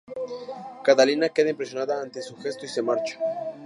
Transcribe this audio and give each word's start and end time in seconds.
Catalina 0.87 1.31
queda 1.35 1.51
impresionada 1.51 1.95
ante 2.01 2.23
su 2.23 2.35
gesto 2.35 2.65
y 2.65 2.69
se 2.69 2.81
marcha. 2.81 3.19